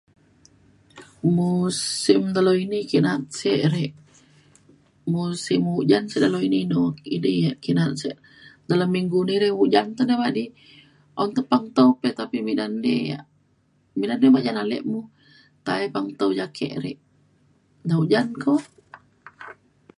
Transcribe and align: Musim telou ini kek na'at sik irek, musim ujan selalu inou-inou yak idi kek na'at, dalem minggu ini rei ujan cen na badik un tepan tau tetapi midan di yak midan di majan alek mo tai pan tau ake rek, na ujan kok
Musim 1.37 2.21
telou 2.35 2.55
ini 2.65 2.79
kek 2.89 3.03
na'at 3.05 3.25
sik 3.39 3.57
irek, 3.65 3.93
musim 5.13 5.61
ujan 5.79 6.03
selalu 6.11 6.37
inou-inou 6.47 6.87
yak 6.93 6.99
idi 7.15 7.33
kek 7.63 7.75
na'at, 7.77 8.01
dalem 8.69 8.89
minggu 8.95 9.17
ini 9.23 9.35
rei 9.41 9.53
ujan 9.63 9.87
cen 9.97 10.05
na 10.09 10.15
badik 10.21 10.51
un 11.21 11.29
tepan 11.37 11.63
tau 11.75 11.89
tetapi 12.03 12.37
midan 12.47 12.73
di 12.85 12.95
yak 13.11 13.25
midan 13.99 14.19
di 14.21 14.27
majan 14.35 14.59
alek 14.63 14.83
mo 14.91 14.99
tai 15.65 15.85
pan 15.93 16.05
tau 16.19 16.31
ake 16.45 16.67
rek, 16.83 16.97
na 17.87 17.93
ujan 18.03 18.27
kok 18.43 18.63